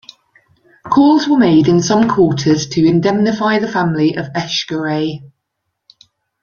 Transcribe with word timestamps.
Calls 0.89 1.27
were 1.27 1.37
made 1.37 1.67
in 1.67 1.79
some 1.79 2.07
quarters 2.09 2.65
to 2.69 2.83
indemnify 2.83 3.59
the 3.59 3.67
family 3.71 4.15
of 4.17 4.29
Echegaray. 4.33 5.21